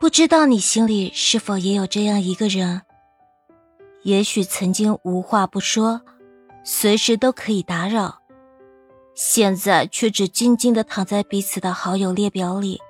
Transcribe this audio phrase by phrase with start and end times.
[0.00, 2.80] 不知道你心里是否也有这样一个人？
[4.02, 6.00] 也许曾经无话不说，
[6.64, 8.22] 随时都可以打扰，
[9.14, 12.80] 现在却只静静的躺在彼此的好友列表里，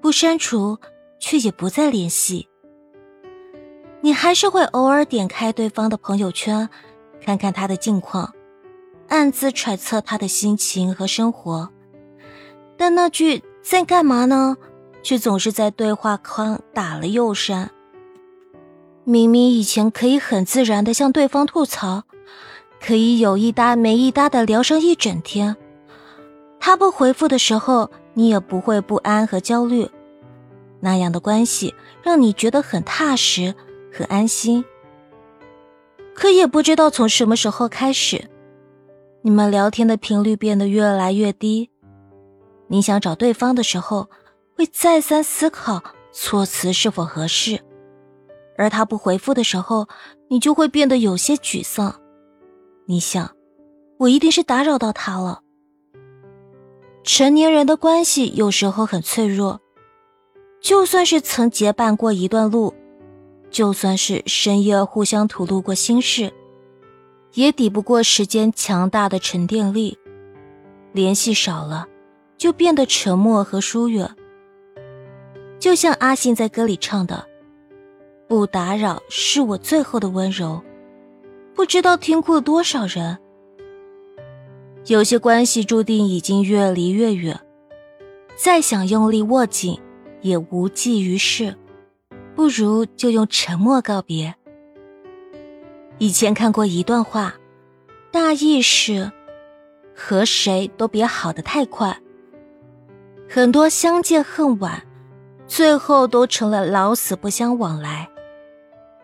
[0.00, 0.78] 不删除，
[1.20, 2.48] 却也不再联系。
[4.00, 6.70] 你还是会偶尔点开对方的朋友圈，
[7.20, 8.32] 看看他的近况，
[9.08, 11.68] 暗自揣测他的心情和生活，
[12.78, 14.56] 但那句“在干嘛呢”？
[15.04, 17.70] 却总是在对话框打了又删。
[19.04, 22.04] 明明以前可以很自然的向对方吐槽，
[22.80, 25.54] 可以有一搭没一搭的聊上一整天，
[26.58, 29.88] 他不回复的时候，你也不会不安和焦虑。
[30.80, 33.54] 那样的关系让你觉得很踏实、
[33.92, 34.64] 很安心。
[36.14, 38.30] 可也不知道从什么时候开始，
[39.20, 41.68] 你们聊天的频率变得越来越低。
[42.68, 44.08] 你想找对方的时候。
[44.56, 47.60] 会再三思考措辞是否合适，
[48.56, 49.88] 而他不回复的时候，
[50.28, 52.00] 你就会变得有些沮丧。
[52.86, 53.34] 你想，
[53.98, 55.40] 我一定是打扰到他了。
[57.02, 59.60] 成年人的关系有时候很脆弱，
[60.60, 62.72] 就算是曾结伴过一段路，
[63.50, 66.32] 就算是深夜互相吐露过心事，
[67.32, 69.98] 也抵不过时间强大的沉淀力。
[70.92, 71.86] 联系少了，
[72.38, 74.14] 就变得沉默和疏远。
[75.64, 77.26] 就像阿信在歌里唱的
[78.28, 80.62] ：“不打扰是我最后的温柔。”
[81.56, 83.16] 不知道听哭了多少人。
[84.84, 87.40] 有些关系注定已经越离越远，
[88.36, 89.80] 再想用力握紧
[90.20, 91.56] 也无济于事，
[92.34, 94.34] 不如就用沉默告别。
[95.96, 97.36] 以前看过一段话，
[98.10, 99.10] 大意是：
[99.96, 101.98] 和谁都别好得太快。
[103.30, 104.82] 很多相见恨晚。
[105.46, 108.08] 最后都成了老死不相往来，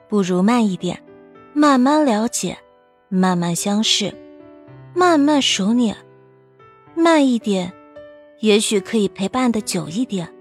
[0.09, 1.03] 不如慢一点，
[1.53, 2.59] 慢慢了解，
[3.09, 4.13] 慢慢相视，
[4.95, 5.95] 慢慢熟稔，
[6.95, 7.73] 慢一点，
[8.41, 10.33] 也许可以陪伴的久一点。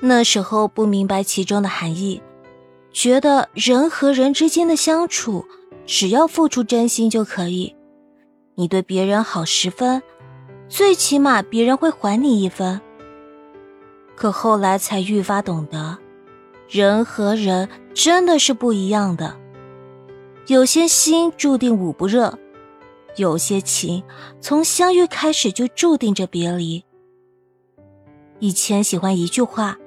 [0.00, 2.20] 那时候不明白其中的含义，
[2.92, 5.46] 觉得人和人之间的相处，
[5.86, 7.74] 只要付出真心就可以。
[8.56, 10.02] 你对别人好十分，
[10.68, 12.80] 最起码别人会还你一分。
[14.16, 15.98] 可后来才愈发懂得，
[16.68, 19.36] 人和人真的是不一样的。
[20.46, 22.38] 有些心注定捂不热，
[23.16, 24.02] 有些情
[24.40, 26.84] 从相遇开始就注定着别离。
[28.40, 29.78] 以前喜欢一句话：“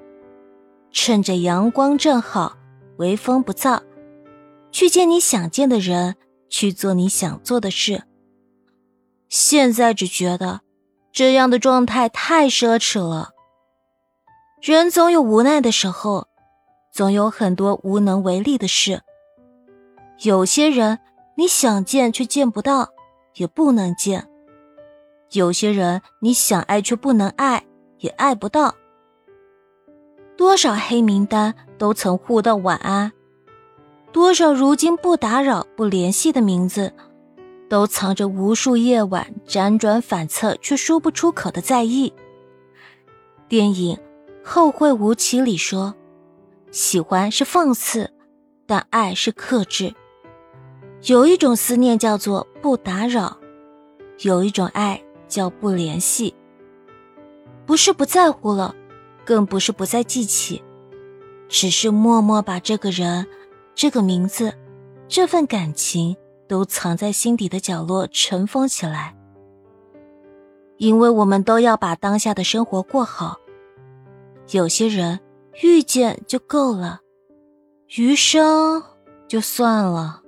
[0.91, 2.57] 趁着阳光正好，
[2.97, 3.81] 微风不燥，
[4.71, 6.15] 去见你想见的人，
[6.49, 8.03] 去做你想做的事。”
[9.29, 10.61] 现在只觉得，
[11.11, 13.31] 这样的状态太奢侈了。
[14.61, 16.27] 人总有无奈的时候，
[16.91, 19.01] 总有很多无能为力的事。
[20.23, 20.97] 有些人
[21.35, 22.89] 你想见却见不到，
[23.35, 24.19] 也不能见；
[25.31, 27.63] 有些人你想爱却不能爱，
[27.99, 28.73] 也爱不到。
[30.35, 33.11] 多少黑名单都曾互道晚安，
[34.11, 36.91] 多少如今不打扰、不联系的名字，
[37.69, 42.11] 都藏着无数夜晚辗转反侧却说不出口的在意。
[43.47, 43.95] 电影。
[44.47, 45.93] 后会无期里说
[46.71, 48.13] ：“喜欢是放肆，
[48.65, 49.93] 但爱是克制。
[51.03, 53.37] 有一种思念叫做不打扰，
[54.19, 56.33] 有一种爱叫不联系。
[57.65, 58.73] 不是不在乎了，
[59.25, 60.63] 更不是不再记起，
[61.49, 63.27] 只是默默把这个人、
[63.75, 64.53] 这个名字、
[65.09, 66.15] 这份感情
[66.47, 69.13] 都藏在心底的角落，尘封起来。
[70.77, 73.35] 因为我们都要把当下的生活过好。”
[74.51, 75.19] 有些人
[75.63, 77.01] 遇见就够了，
[77.97, 78.81] 余生
[79.27, 80.21] 就算了。